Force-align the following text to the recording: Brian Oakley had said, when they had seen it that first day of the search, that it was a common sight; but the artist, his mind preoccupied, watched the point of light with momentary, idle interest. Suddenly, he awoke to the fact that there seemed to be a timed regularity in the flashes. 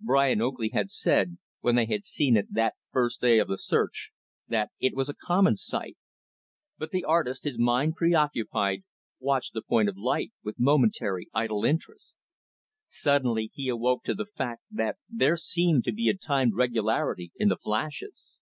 Brian 0.00 0.40
Oakley 0.40 0.68
had 0.72 0.90
said, 0.90 1.38
when 1.60 1.74
they 1.74 1.86
had 1.86 2.04
seen 2.04 2.36
it 2.36 2.54
that 2.54 2.74
first 2.92 3.20
day 3.20 3.40
of 3.40 3.48
the 3.48 3.58
search, 3.58 4.12
that 4.46 4.70
it 4.78 4.94
was 4.94 5.08
a 5.08 5.14
common 5.26 5.56
sight; 5.56 5.96
but 6.78 6.92
the 6.92 7.02
artist, 7.02 7.42
his 7.42 7.58
mind 7.58 7.96
preoccupied, 7.96 8.84
watched 9.18 9.54
the 9.54 9.60
point 9.60 9.88
of 9.88 9.96
light 9.98 10.30
with 10.44 10.54
momentary, 10.60 11.26
idle 11.34 11.64
interest. 11.64 12.14
Suddenly, 12.90 13.50
he 13.52 13.68
awoke 13.68 14.04
to 14.04 14.14
the 14.14 14.26
fact 14.36 14.62
that 14.70 14.98
there 15.10 15.36
seemed 15.36 15.82
to 15.82 15.92
be 15.92 16.08
a 16.08 16.14
timed 16.16 16.54
regularity 16.54 17.32
in 17.34 17.48
the 17.48 17.56
flashes. 17.56 18.38